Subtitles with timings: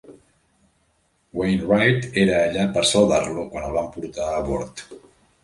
[1.41, 4.85] Wainwright era allà per saludar-lo quan el van portar a bord.